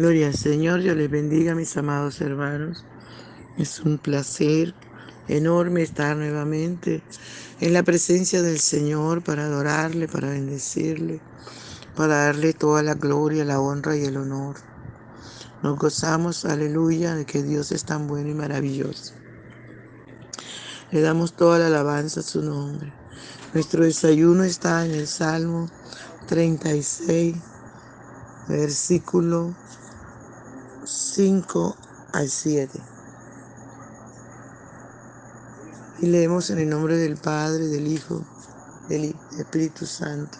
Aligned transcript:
Gloria 0.00 0.28
al 0.28 0.34
Señor, 0.34 0.80
Dios 0.80 0.96
les 0.96 1.10
bendiga, 1.10 1.54
mis 1.54 1.76
amados 1.76 2.22
hermanos. 2.22 2.86
Es 3.58 3.80
un 3.80 3.98
placer 3.98 4.74
enorme 5.28 5.82
estar 5.82 6.16
nuevamente 6.16 7.02
en 7.60 7.74
la 7.74 7.82
presencia 7.82 8.40
del 8.40 8.60
Señor 8.60 9.22
para 9.22 9.44
adorarle, 9.44 10.08
para 10.08 10.30
bendecirle, 10.30 11.20
para 11.96 12.24
darle 12.24 12.54
toda 12.54 12.82
la 12.82 12.94
gloria, 12.94 13.44
la 13.44 13.60
honra 13.60 13.94
y 13.94 14.06
el 14.06 14.16
honor. 14.16 14.56
Nos 15.62 15.78
gozamos, 15.78 16.46
aleluya, 16.46 17.14
de 17.14 17.26
que 17.26 17.42
Dios 17.42 17.70
es 17.70 17.84
tan 17.84 18.06
bueno 18.06 18.30
y 18.30 18.34
maravilloso. 18.34 19.12
Le 20.92 21.02
damos 21.02 21.36
toda 21.36 21.58
la 21.58 21.66
alabanza 21.66 22.20
a 22.20 22.22
su 22.22 22.40
nombre. 22.40 22.90
Nuestro 23.52 23.84
desayuno 23.84 24.44
está 24.44 24.86
en 24.86 24.92
el 24.92 25.06
Salmo 25.06 25.68
36, 26.26 27.36
versículo 28.48 29.54
5 30.84 31.76
al 32.14 32.30
7. 32.30 32.80
Y 36.00 36.06
leemos 36.06 36.48
en 36.48 36.58
el 36.58 36.70
nombre 36.70 36.96
del 36.96 37.18
Padre, 37.18 37.66
del 37.66 37.86
Hijo, 37.86 38.24
del 38.88 39.14
Espíritu 39.38 39.84
Santo. 39.84 40.38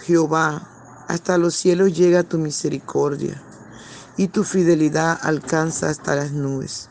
Jehová, 0.00 0.66
hasta 1.08 1.36
los 1.36 1.54
cielos 1.54 1.94
llega 1.94 2.22
tu 2.22 2.38
misericordia, 2.38 3.42
y 4.16 4.28
tu 4.28 4.44
fidelidad 4.44 5.18
alcanza 5.22 5.90
hasta 5.90 6.16
las 6.16 6.32
nubes. 6.32 6.88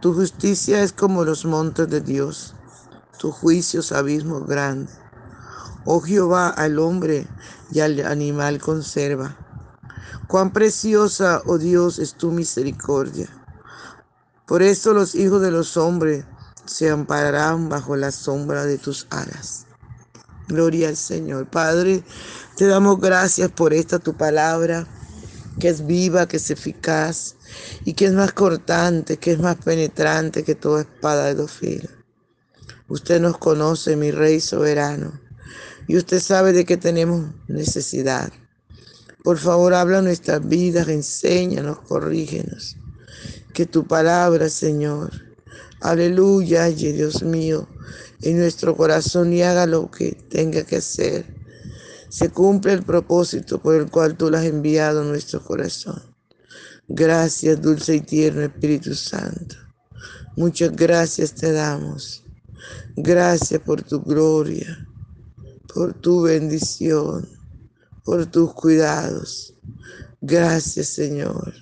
Tu 0.00 0.14
justicia 0.14 0.82
es 0.82 0.92
como 0.92 1.24
los 1.24 1.44
montes 1.44 1.88
de 1.88 2.00
Dios, 2.00 2.54
tu 3.18 3.32
juicios 3.32 3.90
abismos 3.90 4.46
grandes. 4.46 4.96
Oh 5.84 6.00
Jehová, 6.00 6.50
al 6.50 6.78
hombre 6.78 7.26
y 7.72 7.80
al 7.80 8.06
animal 8.06 8.60
conserva 8.60 9.41
Cuán 10.28 10.52
preciosa, 10.52 11.42
oh 11.46 11.58
Dios, 11.58 11.98
es 11.98 12.14
tu 12.14 12.30
misericordia. 12.30 13.28
Por 14.46 14.62
eso 14.62 14.92
los 14.92 15.14
hijos 15.14 15.40
de 15.42 15.50
los 15.50 15.76
hombres 15.76 16.24
se 16.64 16.90
ampararán 16.90 17.68
bajo 17.68 17.96
la 17.96 18.10
sombra 18.10 18.64
de 18.64 18.78
tus 18.78 19.06
alas. 19.10 19.66
Gloria 20.48 20.88
al 20.88 20.96
Señor. 20.96 21.48
Padre, 21.48 22.02
te 22.56 22.66
damos 22.66 23.00
gracias 23.00 23.50
por 23.50 23.72
esta 23.72 23.98
tu 23.98 24.16
palabra, 24.16 24.86
que 25.58 25.68
es 25.68 25.86
viva, 25.86 26.26
que 26.26 26.36
es 26.38 26.50
eficaz 26.50 27.36
y 27.84 27.94
que 27.94 28.06
es 28.06 28.12
más 28.12 28.32
cortante, 28.32 29.16
que 29.18 29.32
es 29.32 29.38
más 29.38 29.56
penetrante 29.56 30.44
que 30.44 30.54
toda 30.54 30.82
espada 30.82 31.26
de 31.26 31.34
dos 31.34 31.52
filos. 31.52 31.92
Usted 32.88 33.20
nos 33.20 33.38
conoce, 33.38 33.96
mi 33.96 34.10
Rey 34.10 34.40
soberano, 34.40 35.18
y 35.88 35.96
usted 35.96 36.20
sabe 36.20 36.52
de 36.52 36.64
qué 36.64 36.76
tenemos 36.76 37.30
necesidad. 37.48 38.32
Por 39.22 39.38
favor, 39.38 39.72
habla 39.72 40.02
nuestras 40.02 40.46
vidas, 40.48 40.88
enséñanos, 40.88 41.78
corrígenos. 41.80 42.76
Que 43.54 43.66
tu 43.66 43.86
palabra, 43.86 44.48
Señor, 44.48 45.12
aleluya, 45.80 46.64
Dios 46.66 47.22
mío, 47.22 47.68
en 48.22 48.38
nuestro 48.38 48.76
corazón 48.76 49.32
y 49.32 49.42
haga 49.42 49.66
lo 49.66 49.90
que 49.90 50.12
tenga 50.28 50.64
que 50.64 50.76
hacer. 50.76 51.36
Se 52.08 52.30
cumple 52.30 52.72
el 52.72 52.82
propósito 52.82 53.62
por 53.62 53.76
el 53.76 53.90
cual 53.90 54.16
tú 54.16 54.28
lo 54.28 54.38
has 54.38 54.44
enviado 54.44 55.02
a 55.02 55.04
nuestro 55.04 55.40
corazón. 55.40 56.02
Gracias, 56.88 57.62
dulce 57.62 57.94
y 57.94 58.00
tierno 58.00 58.42
Espíritu 58.42 58.94
Santo. 58.94 59.54
Muchas 60.36 60.74
gracias 60.74 61.32
te 61.32 61.52
damos. 61.52 62.24
Gracias 62.96 63.60
por 63.60 63.82
tu 63.82 64.02
gloria, 64.02 64.88
por 65.72 65.94
tu 65.94 66.22
bendición 66.22 67.41
por 68.04 68.26
tus 68.26 68.52
cuidados. 68.54 69.54
Gracias, 70.20 70.88
Señor. 70.88 71.52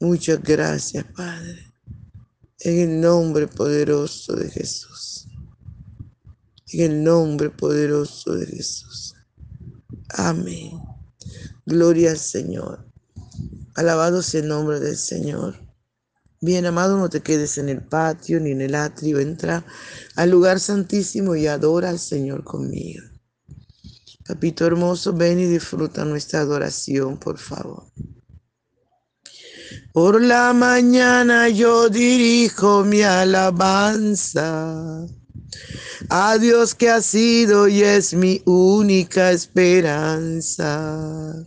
Muchas 0.00 0.42
gracias, 0.42 1.04
Padre. 1.16 1.72
En 2.60 2.78
el 2.78 3.00
nombre 3.00 3.46
poderoso 3.46 4.34
de 4.34 4.50
Jesús. 4.50 5.26
En 6.68 6.92
el 6.92 7.04
nombre 7.04 7.50
poderoso 7.50 8.34
de 8.34 8.46
Jesús. 8.46 9.14
Amén. 10.10 10.80
Gloria 11.66 12.10
al 12.10 12.18
Señor. 12.18 12.86
Alabado 13.74 14.22
sea 14.22 14.40
el 14.40 14.48
nombre 14.48 14.80
del 14.80 14.96
Señor. 14.96 15.56
Bien, 16.40 16.66
amado, 16.66 16.98
no 16.98 17.08
te 17.08 17.22
quedes 17.22 17.56
en 17.58 17.70
el 17.70 17.82
patio 17.82 18.38
ni 18.38 18.50
en 18.50 18.60
el 18.60 18.74
atrio. 18.74 19.18
Entra 19.18 19.64
al 20.14 20.30
lugar 20.30 20.60
santísimo 20.60 21.34
y 21.34 21.46
adora 21.46 21.88
al 21.88 21.98
Señor 21.98 22.44
conmigo. 22.44 23.02
Papito 24.26 24.66
hermoso, 24.66 25.12
ven 25.12 25.38
y 25.38 25.44
disfruta 25.44 26.04
nuestra 26.04 26.40
adoración, 26.40 27.18
por 27.18 27.38
favor. 27.38 27.84
Por 29.92 30.22
la 30.22 30.52
mañana 30.52 31.48
yo 31.48 31.88
dirijo 31.88 32.84
mi 32.84 33.02
alabanza 33.02 35.06
a 36.08 36.38
Dios 36.38 36.74
que 36.74 36.90
ha 36.90 37.00
sido 37.00 37.68
y 37.68 37.82
es 37.82 38.14
mi 38.14 38.42
única 38.44 39.30
esperanza. 39.30 41.46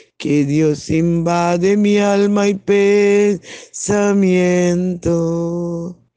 que 0.21 0.45
Dios 0.45 0.89
invade 0.91 1.75
mi 1.75 1.97
alma 1.97 2.47
y 2.47 2.53
pensamiento. 2.53 3.41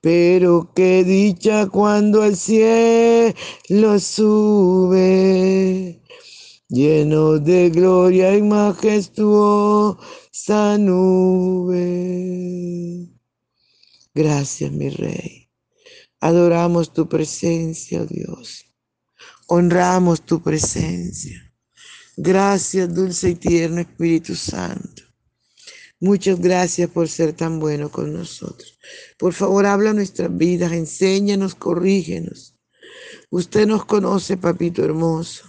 pero 0.00 0.72
qué 0.74 1.04
dicha 1.04 1.68
cuando 1.68 2.22
al 2.22 2.34
cielo 2.36 4.00
sube, 4.00 6.00
lleno 6.68 7.38
de 7.38 7.70
gloria 7.70 8.36
y 8.36 8.42
majestuosa 8.42 9.98
nube. 10.78 11.80
Gracias, 14.14 14.72
mi 14.72 14.88
Rey. 14.90 15.48
Adoramos 16.20 16.92
tu 16.92 17.08
presencia, 17.08 18.02
oh 18.02 18.06
Dios. 18.06 18.66
Honramos 19.46 20.22
tu 20.22 20.42
presencia. 20.42 21.52
Gracias, 22.16 22.94
dulce 22.94 23.30
y 23.30 23.34
tierno 23.34 23.80
Espíritu 23.80 24.34
Santo. 24.34 24.99
Muchas 26.02 26.40
gracias 26.40 26.88
por 26.88 27.08
ser 27.10 27.34
tan 27.34 27.60
bueno 27.60 27.90
con 27.90 28.14
nosotros. 28.14 28.78
Por 29.18 29.34
favor, 29.34 29.66
habla 29.66 29.92
nuestras 29.92 30.34
vidas, 30.34 30.72
enséñanos, 30.72 31.54
corrígenos. 31.54 32.54
Usted 33.28 33.66
nos 33.66 33.84
conoce, 33.84 34.38
papito 34.38 34.82
hermoso. 34.82 35.44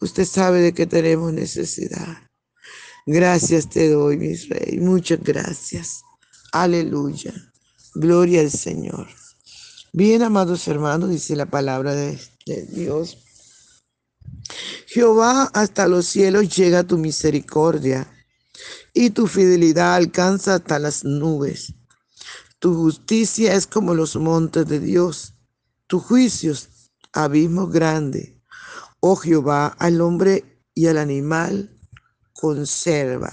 Usted 0.00 0.24
sabe 0.24 0.60
de 0.60 0.72
qué 0.72 0.86
tenemos 0.86 1.32
necesidad. 1.32 2.30
Gracias 3.04 3.68
te 3.68 3.90
doy, 3.90 4.16
mi 4.16 4.36
rey. 4.36 4.78
Muchas 4.78 5.20
gracias. 5.24 6.02
Aleluya. 6.52 7.34
Gloria 7.94 8.42
al 8.42 8.50
Señor. 8.52 9.08
Bien, 9.92 10.22
amados 10.22 10.68
hermanos, 10.68 11.10
dice 11.10 11.34
la 11.34 11.46
palabra 11.46 11.96
de, 11.96 12.16
de 12.46 12.62
Dios. 12.62 13.18
Jehová, 14.86 15.50
hasta 15.52 15.88
los 15.88 16.06
cielos 16.06 16.56
llega 16.56 16.84
tu 16.84 16.96
misericordia 16.96 18.08
y 18.92 19.10
tu 19.10 19.26
fidelidad 19.26 19.94
alcanza 19.94 20.56
hasta 20.56 20.78
las 20.78 21.04
nubes. 21.04 21.74
Tu 22.58 22.74
justicia 22.74 23.54
es 23.54 23.66
como 23.66 23.94
los 23.94 24.16
montes 24.16 24.66
de 24.66 24.80
Dios, 24.80 25.34
tus 25.86 26.02
juicios, 26.02 26.68
abismo 27.12 27.66
grande. 27.66 28.40
Oh 29.00 29.16
Jehová, 29.16 29.68
al 29.78 30.00
hombre 30.00 30.62
y 30.74 30.86
al 30.86 30.98
animal 30.98 31.74
conserva. 32.34 33.30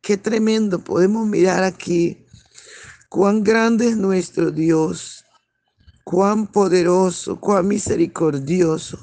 Qué 0.00 0.16
tremendo, 0.16 0.78
podemos 0.78 1.26
mirar 1.26 1.64
aquí 1.64 2.26
cuán 3.08 3.42
grande 3.42 3.88
es 3.88 3.96
nuestro 3.96 4.50
Dios, 4.50 5.24
cuán 6.04 6.46
poderoso, 6.46 7.40
cuán 7.40 7.68
misericordioso. 7.68 8.98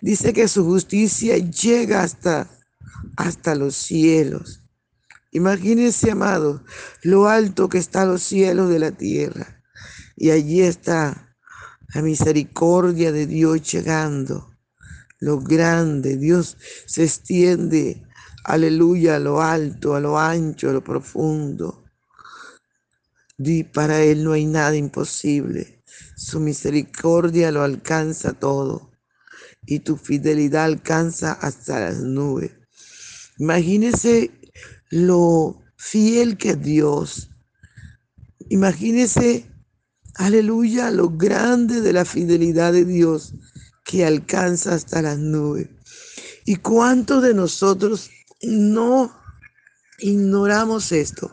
Dice 0.00 0.32
que 0.32 0.46
su 0.46 0.64
justicia 0.64 1.38
llega 1.38 2.02
hasta, 2.02 2.48
hasta 3.16 3.54
los 3.54 3.74
cielos. 3.74 4.63
Imagínense, 5.34 6.12
amado, 6.12 6.62
lo 7.02 7.26
alto 7.26 7.68
que 7.68 7.78
están 7.78 8.08
los 8.08 8.22
cielos 8.22 8.70
de 8.70 8.78
la 8.78 8.92
tierra. 8.92 9.60
Y 10.16 10.30
allí 10.30 10.62
está 10.62 11.36
la 11.92 12.02
misericordia 12.02 13.10
de 13.10 13.26
Dios 13.26 13.60
llegando. 13.72 14.56
Lo 15.18 15.40
grande, 15.40 16.16
Dios 16.18 16.56
se 16.86 17.02
extiende, 17.02 18.06
aleluya, 18.44 19.16
a 19.16 19.18
lo 19.18 19.42
alto, 19.42 19.96
a 19.96 20.00
lo 20.00 20.20
ancho, 20.20 20.70
a 20.70 20.72
lo 20.72 20.84
profundo. 20.84 21.82
Y 23.36 23.64
para 23.64 24.02
Él 24.02 24.22
no 24.22 24.34
hay 24.34 24.46
nada 24.46 24.76
imposible. 24.76 25.82
Su 26.16 26.38
misericordia 26.38 27.50
lo 27.50 27.62
alcanza 27.62 28.34
todo. 28.34 28.92
Y 29.66 29.80
tu 29.80 29.96
fidelidad 29.96 30.62
alcanza 30.62 31.32
hasta 31.32 31.80
las 31.80 31.96
nubes. 31.98 32.52
Imagínese 33.38 34.43
lo 34.90 35.60
fiel 35.76 36.36
que 36.36 36.56
Dios. 36.56 37.30
Imagínese, 38.48 39.50
aleluya, 40.14 40.90
lo 40.90 41.10
grande 41.10 41.80
de 41.80 41.92
la 41.92 42.04
fidelidad 42.04 42.72
de 42.72 42.84
Dios 42.84 43.34
que 43.84 44.04
alcanza 44.04 44.74
hasta 44.74 45.02
las 45.02 45.18
nubes. 45.18 45.68
¿Y 46.46 46.56
cuántos 46.56 47.22
de 47.22 47.34
nosotros 47.34 48.10
no 48.42 49.14
ignoramos 49.98 50.92
esto? 50.92 51.30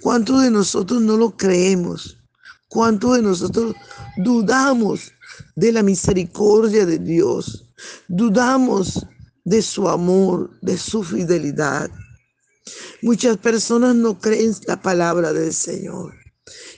¿Cuántos 0.00 0.42
de 0.42 0.50
nosotros 0.50 1.00
no 1.00 1.16
lo 1.16 1.36
creemos? 1.36 2.18
¿Cuántos 2.68 3.16
de 3.16 3.22
nosotros 3.22 3.74
dudamos 4.16 5.12
de 5.54 5.72
la 5.72 5.82
misericordia 5.82 6.86
de 6.86 6.98
Dios? 6.98 7.66
Dudamos 8.08 9.06
de 9.44 9.62
su 9.62 9.88
amor, 9.88 10.50
de 10.60 10.76
su 10.76 11.02
fidelidad. 11.02 11.90
Muchas 13.02 13.36
personas 13.36 13.96
no 13.96 14.20
creen 14.20 14.54
la 14.68 14.80
palabra 14.80 15.32
del 15.32 15.52
Señor. 15.52 16.14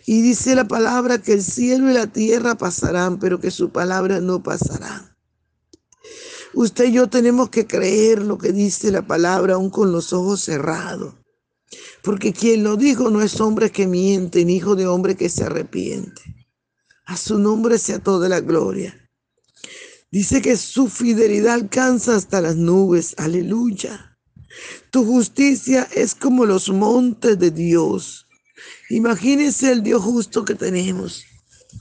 Y 0.06 0.22
dice 0.22 0.54
la 0.54 0.66
palabra 0.66 1.18
que 1.18 1.34
el 1.34 1.42
cielo 1.42 1.90
y 1.90 1.94
la 1.94 2.06
tierra 2.06 2.56
pasarán, 2.56 3.18
pero 3.18 3.40
que 3.40 3.50
su 3.50 3.70
palabra 3.70 4.20
no 4.20 4.42
pasará. 4.42 5.16
Usted 6.54 6.86
y 6.86 6.92
yo 6.92 7.08
tenemos 7.08 7.50
que 7.50 7.66
creer 7.66 8.22
lo 8.22 8.38
que 8.38 8.52
dice 8.52 8.90
la 8.90 9.06
palabra 9.06 9.54
aún 9.54 9.68
con 9.68 9.92
los 9.92 10.14
ojos 10.14 10.40
cerrados. 10.40 11.14
Porque 12.02 12.32
quien 12.32 12.62
lo 12.62 12.76
dijo 12.76 13.10
no 13.10 13.20
es 13.20 13.40
hombre 13.40 13.70
que 13.70 13.86
miente, 13.86 14.44
ni 14.46 14.56
hijo 14.56 14.76
de 14.76 14.86
hombre 14.86 15.16
que 15.16 15.28
se 15.28 15.44
arrepiente. 15.44 16.22
A 17.04 17.18
su 17.18 17.38
nombre 17.38 17.78
sea 17.78 17.98
toda 17.98 18.30
la 18.30 18.40
gloria. 18.40 19.10
Dice 20.10 20.40
que 20.40 20.56
su 20.56 20.88
fidelidad 20.88 21.54
alcanza 21.54 22.14
hasta 22.14 22.40
las 22.40 22.56
nubes. 22.56 23.14
Aleluya. 23.18 24.13
Tu 24.90 25.04
justicia 25.04 25.88
es 25.94 26.14
como 26.14 26.46
los 26.46 26.68
montes 26.68 27.38
de 27.38 27.50
Dios. 27.50 28.26
Imagínese 28.90 29.72
el 29.72 29.82
Dios 29.82 30.02
justo 30.02 30.44
que 30.44 30.54
tenemos. 30.54 31.24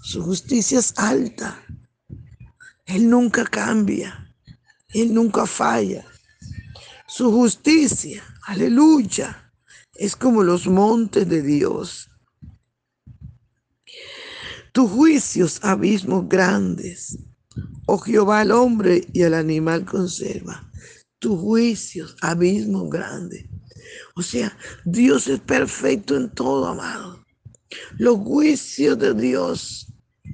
Su 0.01 0.23
justicia 0.23 0.79
es 0.79 0.93
alta. 0.97 1.63
Él 2.85 3.09
nunca 3.09 3.45
cambia. 3.45 4.35
Él 4.89 5.13
nunca 5.13 5.45
falla. 5.45 6.05
Su 7.07 7.31
justicia, 7.31 8.23
aleluya, 8.47 9.53
es 9.93 10.15
como 10.15 10.43
los 10.43 10.65
montes 10.65 11.29
de 11.29 11.43
Dios. 11.43 12.09
Tus 14.71 14.89
juicios, 14.89 15.59
abismos 15.61 16.27
grandes. 16.27 17.19
Oh 17.85 17.99
Jehová, 17.99 18.39
al 18.39 18.51
hombre 18.51 19.07
y 19.13 19.21
al 19.21 19.35
animal 19.35 19.85
conserva 19.85 20.72
tus 21.23 21.39
juicios, 21.39 22.17
abismo 22.19 22.89
grande. 22.89 23.49
O 24.13 24.21
sea, 24.21 24.57
Dios 24.83 25.29
es 25.29 25.39
perfecto 25.39 26.17
en 26.17 26.29
todo, 26.29 26.67
amado. 26.67 27.25
Los 27.97 28.17
juicios 28.17 28.99
de 28.99 29.13
Dios 29.13 29.87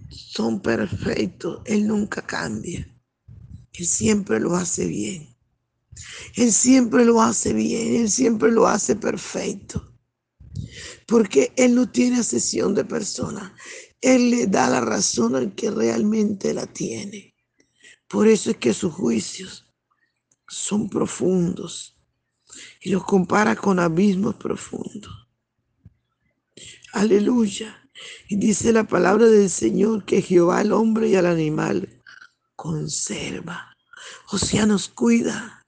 son 0.10 0.60
perfectos. 0.60 1.62
Él 1.66 1.86
nunca 1.86 2.26
cambia. 2.26 2.92
Él 3.72 3.86
siempre 3.86 4.40
lo 4.40 4.56
hace 4.56 4.88
bien. 4.88 5.38
Él 6.36 6.52
siempre 6.52 7.06
lo 7.06 7.22
hace 7.22 7.54
bien. 7.54 7.98
Él 8.02 8.10
siempre 8.10 8.52
lo 8.52 8.68
hace 8.68 8.96
perfecto. 8.96 9.94
Porque 11.06 11.54
Él 11.56 11.76
no 11.76 11.92
tiene 11.92 12.22
asesión 12.22 12.74
de 12.74 12.84
persona. 12.84 13.56
Él 14.02 14.32
le 14.32 14.48
da 14.48 14.68
la 14.68 14.82
razón 14.82 15.36
al 15.36 15.54
que 15.54 15.70
realmente 15.70 16.52
la 16.52 16.66
tiene. 16.66 17.36
Por 18.08 18.28
eso 18.28 18.50
es 18.50 18.58
que 18.58 18.74
sus 18.74 18.92
juicios 18.92 19.69
son 20.50 20.90
profundos 20.90 21.98
y 22.82 22.90
los 22.90 23.06
compara 23.06 23.56
con 23.56 23.80
abismos 23.80 24.36
profundos. 24.36 25.28
Aleluya. 26.94 27.76
Y 28.28 28.38
dice 28.38 28.72
la 28.72 28.86
palabra 28.86 29.28
del 29.28 29.50
Señor 29.50 30.06
que 30.06 30.22
Jehová 30.22 30.60
al 30.60 30.72
hombre 30.72 31.10
y 31.10 31.16
al 31.16 31.26
animal 31.26 32.02
conserva. 32.56 33.76
O 34.32 34.38
sea, 34.38 34.66
nos 34.66 34.90
cuida 34.90 35.66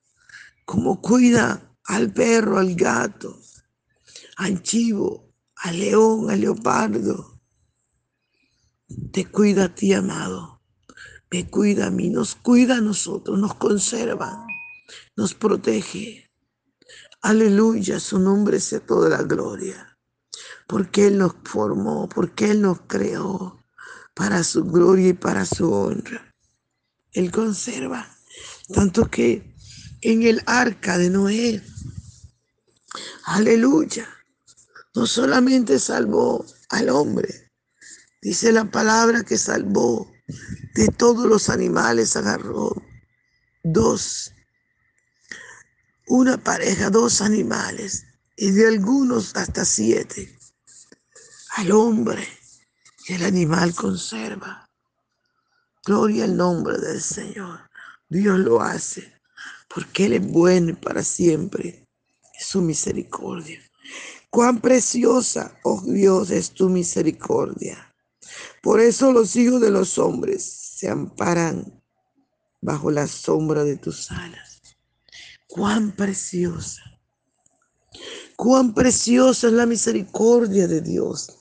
como 0.66 1.02
cuida 1.02 1.76
al 1.86 2.14
perro, 2.14 2.58
al 2.58 2.76
gato, 2.76 3.40
al 4.38 4.64
chivo, 4.64 5.34
al 5.58 5.80
león, 5.80 6.30
al 6.30 6.42
leopardo. 6.42 7.42
Te 9.12 9.26
cuida 9.26 9.66
a 9.66 9.76
ti, 9.76 9.94
amado. 9.94 10.62
Me 11.30 11.50
cuida 11.50 11.88
a 11.88 11.92
mí, 11.92 12.10
nos 12.10 12.36
cuida 12.36 12.78
a 12.78 12.82
nosotros, 12.82 13.40
nos 13.40 13.56
conserva, 13.56 14.46
nos 15.16 15.34
protege. 15.34 16.30
Aleluya, 17.22 18.00
su 18.00 18.20
nombre 18.20 18.60
sea 18.60 18.80
toda 18.80 19.10
la 19.10 19.24
gloria. 19.24 19.98
Porque 20.68 21.08
Él 21.08 21.18
nos 21.18 21.36
formó, 21.44 22.10
porque 22.10 22.52
Él 22.52 22.62
nos 22.62 22.82
creó 22.88 23.64
para 24.16 24.44
su 24.44 24.64
gloria 24.66 25.10
y 25.10 25.14
para 25.14 25.46
su 25.46 25.72
honra. 25.72 26.34
Él 27.12 27.32
conserva. 27.32 28.08
Tanto 28.74 29.10
que 29.10 29.56
en 30.02 30.24
el 30.24 30.42
arca 30.46 30.98
de 30.98 31.10
Noé, 31.10 31.62
aleluya, 33.26 34.08
no 34.96 35.06
solamente 35.06 35.80
salvó 35.80 36.46
al 36.70 36.90
hombre, 36.90 37.52
dice 38.22 38.52
la 38.52 38.70
palabra 38.72 39.24
que 39.24 39.38
salvó 39.38 40.12
de 40.76 40.88
todos 40.88 41.26
los 41.28 41.50
animales, 41.50 42.16
agarró 42.16 42.74
dos, 43.64 44.34
una 46.12 46.38
pareja, 46.38 46.90
dos 46.90 47.22
animales, 47.22 48.06
y 48.36 48.52
de 48.52 48.68
algunos 48.68 49.34
hasta 49.38 49.64
siete. 49.64 50.38
Al 51.56 51.72
hombre 51.72 52.28
que 53.06 53.16
el 53.16 53.24
animal 53.24 53.74
conserva. 53.74 54.70
Gloria 55.86 56.26
al 56.26 56.36
nombre 56.36 56.78
del 56.80 57.02
Señor. 57.02 57.62
Dios 58.10 58.40
lo 58.40 58.62
hace 58.62 59.14
porque 59.74 60.06
Él 60.06 60.14
es 60.14 60.28
bueno 60.28 60.78
para 60.82 61.02
siempre. 61.02 61.88
Es 62.38 62.48
su 62.48 62.62
misericordia. 62.62 63.62
Cuán 64.30 64.60
preciosa, 64.60 65.58
oh 65.64 65.82
Dios, 65.82 66.30
es 66.30 66.52
tu 66.52 66.68
misericordia. 66.68 67.96
Por 68.62 68.82
eso 68.82 69.14
los 69.14 69.38
hijos 69.38 69.62
de 69.62 69.72
los 69.72 69.98
hombres 69.98 70.44
se 70.44 70.90
amparan 70.90 71.82
bajo 72.60 72.92
la 72.92 73.08
sombra 73.08 73.64
de 73.64 73.78
tus 73.78 74.12
alas. 74.12 74.61
Cuán 75.52 75.92
preciosa. 75.92 76.82
Cuán 78.38 78.74
preciosa 78.74 79.48
es 79.48 79.54
la 79.54 79.66
misericordia 79.66 80.66
de 80.66 80.80
Dios. 80.80 81.40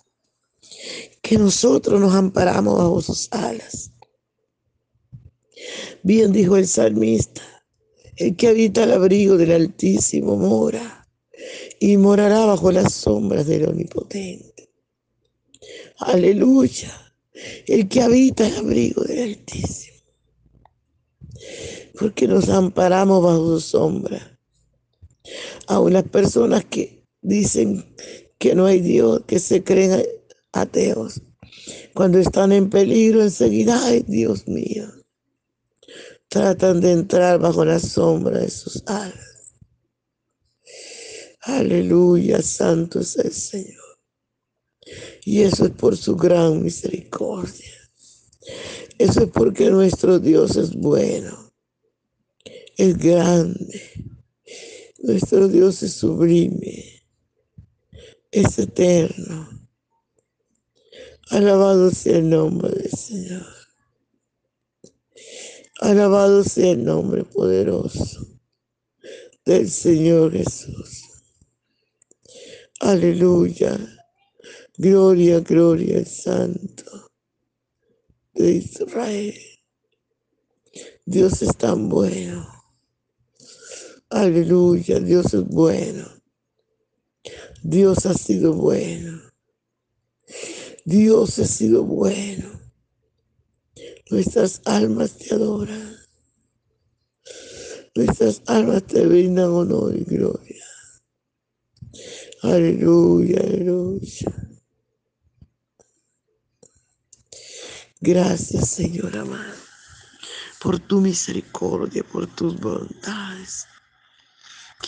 Que 1.22 1.38
nosotros 1.38 2.00
nos 2.00 2.12
amparamos 2.12 2.76
bajo 2.76 3.00
sus 3.02 3.28
alas. 3.30 3.92
Bien 6.02 6.32
dijo 6.32 6.56
el 6.56 6.66
salmista, 6.66 7.42
el 8.16 8.34
que 8.34 8.48
habita 8.48 8.82
el 8.82 8.92
abrigo 8.92 9.36
del 9.36 9.52
Altísimo 9.52 10.36
mora 10.36 11.08
y 11.78 11.96
morará 11.96 12.46
bajo 12.46 12.72
las 12.72 12.92
sombras 12.92 13.46
del 13.46 13.68
Omnipotente. 13.68 14.72
Aleluya, 15.98 17.14
el 17.66 17.88
que 17.88 18.02
habita 18.02 18.48
el 18.48 18.56
abrigo 18.56 19.04
del 19.04 19.34
Altísimo. 19.34 19.90
Porque 22.00 22.26
nos 22.26 22.48
amparamos 22.48 23.22
bajo 23.22 23.58
su 23.58 23.60
sombra. 23.60 24.40
A 25.66 25.78
unas 25.78 26.04
personas 26.04 26.64
que 26.64 27.04
dicen 27.20 27.94
que 28.38 28.54
no 28.54 28.64
hay 28.64 28.80
Dios, 28.80 29.22
que 29.26 29.38
se 29.38 29.62
creen 29.62 30.06
ateos, 30.52 31.20
cuando 31.94 32.18
están 32.18 32.52
en 32.52 32.70
peligro 32.70 33.22
enseguida, 33.22 33.84
ay 33.84 34.02
Dios 34.08 34.48
mío, 34.48 34.90
tratan 36.28 36.80
de 36.80 36.92
entrar 36.92 37.38
bajo 37.38 37.64
la 37.64 37.78
sombra 37.78 38.38
de 38.38 38.50
sus 38.50 38.82
alas. 38.86 39.54
Aleluya, 41.42 42.40
santo 42.40 43.00
es 43.00 43.16
el 43.16 43.32
Señor. 43.32 43.98
Y 45.24 45.42
eso 45.42 45.66
es 45.66 45.72
por 45.72 45.96
su 45.96 46.16
gran 46.16 46.62
misericordia. 46.62 47.74
Eso 48.98 49.24
es 49.24 49.30
porque 49.30 49.70
nuestro 49.70 50.18
Dios 50.18 50.56
es 50.56 50.74
bueno, 50.74 51.49
es 52.80 52.96
grande. 52.96 53.92
Nuestro 55.00 55.48
Dios 55.48 55.82
es 55.82 55.92
sublime, 55.92 57.02
es 58.30 58.58
eterno. 58.58 59.68
Alabado 61.28 61.90
sea 61.90 62.16
el 62.16 62.30
nombre 62.30 62.70
del 62.70 62.90
Señor. 62.90 63.46
Alabado 65.80 66.42
sea 66.42 66.70
el 66.70 66.84
nombre 66.84 67.24
poderoso 67.24 68.26
del 69.44 69.70
Señor 69.70 70.32
Jesús. 70.32 71.02
Aleluya. 72.80 73.78
Gloria, 74.78 75.40
gloria 75.40 75.98
al 75.98 76.06
Santo 76.06 77.10
de 78.32 78.52
Israel. 78.52 79.34
Dios 81.04 81.42
es 81.42 81.54
tan 81.58 81.90
bueno. 81.90 82.59
Aleluya, 84.10 84.98
Dios 84.98 85.32
es 85.34 85.46
bueno. 85.46 86.04
Dios 87.62 88.06
ha 88.06 88.14
sido 88.14 88.54
bueno. 88.54 89.20
Dios 90.84 91.38
ha 91.38 91.46
sido 91.46 91.84
bueno. 91.84 92.50
Nuestras 94.10 94.62
almas 94.64 95.16
te 95.16 95.34
adoran. 95.34 95.96
Nuestras 97.94 98.42
almas 98.46 98.84
te 98.84 99.06
brindan 99.06 99.50
honor 99.50 99.96
y 99.96 100.04
gloria. 100.04 100.64
Aleluya, 102.42 103.38
aleluya. 103.40 104.32
Gracias, 108.00 108.70
Señor 108.70 109.16
amado, 109.16 109.54
por 110.60 110.80
tu 110.80 111.00
misericordia, 111.00 112.02
por 112.02 112.26
tus 112.26 112.58
bondades. 112.58 113.66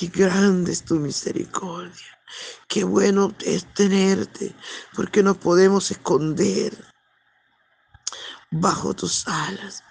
Qué 0.02 0.08
grande 0.08 0.72
es 0.72 0.84
tu 0.84 0.96
misericordia. 0.96 2.18
Qué 2.66 2.82
bueno 2.82 3.32
es 3.38 3.72
tenerte, 3.72 4.52
porque 4.96 5.22
nos 5.22 5.36
podemos 5.36 5.92
esconder 5.92 6.76
bajo 8.50 8.94
tus 8.94 9.28
alas, 9.28 9.84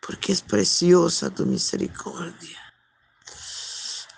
porque 0.00 0.30
es 0.30 0.42
preciosa 0.42 1.28
tu 1.30 1.44
misericordia. 1.44 2.56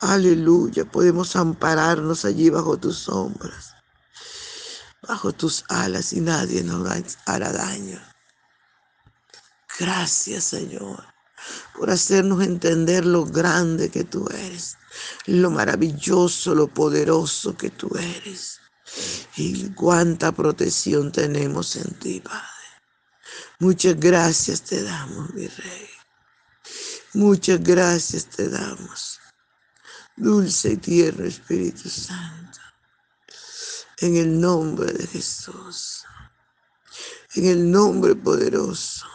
Aleluya, 0.00 0.84
podemos 0.84 1.36
ampararnos 1.36 2.26
allí 2.26 2.50
bajo 2.50 2.76
tus 2.76 2.98
sombras, 2.98 3.74
bajo 5.08 5.32
tus 5.32 5.64
alas 5.70 6.12
y 6.12 6.20
nadie 6.20 6.62
nos 6.62 7.16
hará 7.24 7.50
daño. 7.50 7.98
Gracias 9.78 10.44
Señor 10.44 11.14
por 11.74 11.90
hacernos 11.90 12.42
entender 12.42 13.04
lo 13.04 13.24
grande 13.24 13.90
que 13.90 14.04
tú 14.04 14.28
eres, 14.30 14.76
lo 15.26 15.50
maravilloso, 15.50 16.54
lo 16.54 16.68
poderoso 16.68 17.56
que 17.56 17.70
tú 17.70 17.90
eres 17.96 18.60
y 19.36 19.70
cuánta 19.70 20.32
protección 20.32 21.10
tenemos 21.10 21.76
en 21.76 21.94
ti, 21.94 22.20
Padre. 22.20 22.48
Muchas 23.58 23.98
gracias 23.98 24.62
te 24.62 24.82
damos, 24.82 25.32
mi 25.34 25.46
Rey. 25.46 25.88
Muchas 27.14 27.62
gracias 27.62 28.26
te 28.26 28.48
damos. 28.48 29.20
Dulce 30.16 30.72
y 30.72 30.76
tierno 30.76 31.24
Espíritu 31.24 31.88
Santo. 31.88 32.60
En 33.98 34.16
el 34.16 34.40
nombre 34.40 34.92
de 34.92 35.06
Jesús. 35.06 36.04
En 37.34 37.46
el 37.46 37.70
nombre 37.70 38.14
poderoso 38.14 39.06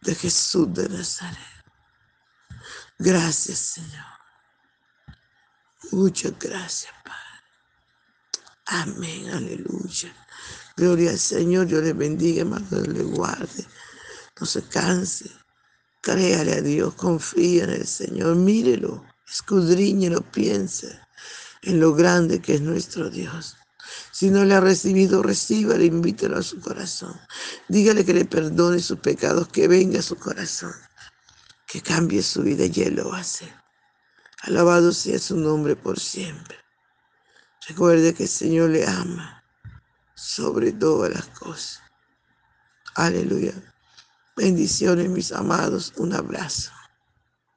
de 0.00 0.14
Jesús 0.14 0.72
de 0.74 0.88
Nazaret. 0.88 1.51
Gracias, 3.04 3.58
Señor. 3.58 4.12
Muchas 5.90 6.38
gracias, 6.38 6.92
Padre. 7.04 7.20
Amén, 8.66 9.28
aleluya. 9.30 10.14
Gloria 10.76 11.10
al 11.10 11.18
Señor, 11.18 11.66
yo 11.66 11.80
le 11.80 11.94
bendiga, 11.94 12.42
hermano, 12.42 12.68
le 12.70 13.02
guarde. 13.02 13.66
No 14.38 14.46
se 14.46 14.62
canse. 14.62 15.28
Créale 16.00 16.52
a 16.52 16.60
Dios, 16.60 16.94
confía 16.94 17.64
en 17.64 17.70
el 17.70 17.88
Señor, 17.88 18.36
mírelo, 18.36 19.04
escudriñelo, 19.28 20.22
piense 20.30 21.00
en 21.62 21.80
lo 21.80 21.94
grande 21.94 22.40
que 22.40 22.54
es 22.54 22.60
nuestro 22.60 23.10
Dios. 23.10 23.56
Si 24.12 24.30
no 24.30 24.44
le 24.44 24.54
ha 24.54 24.60
recibido, 24.60 25.24
recíbale, 25.24 25.86
invítelo 25.86 26.38
a 26.38 26.42
su 26.42 26.60
corazón. 26.60 27.20
Dígale 27.66 28.04
que 28.04 28.14
le 28.14 28.26
perdone 28.26 28.78
sus 28.78 29.00
pecados, 29.00 29.48
que 29.48 29.66
venga 29.66 29.98
a 29.98 30.02
su 30.02 30.16
corazón, 30.16 30.74
que 31.72 31.80
cambie 31.80 32.22
su 32.22 32.42
vida 32.42 32.66
y 32.66 32.82
él 32.82 32.96
lo 32.96 33.14
hace. 33.14 33.50
Alabado 34.42 34.92
sea 34.92 35.18
su 35.18 35.38
nombre 35.38 35.74
por 35.74 35.98
siempre. 35.98 36.58
Recuerde 37.66 38.12
que 38.12 38.24
el 38.24 38.28
Señor 38.28 38.68
le 38.68 38.86
ama 38.86 39.42
sobre 40.14 40.72
todas 40.72 41.14
las 41.14 41.28
cosas. 41.28 41.80
Aleluya. 42.94 43.54
Bendiciones, 44.36 45.08
mis 45.08 45.32
amados. 45.32 45.94
Un 45.96 46.12
abrazo. 46.12 46.72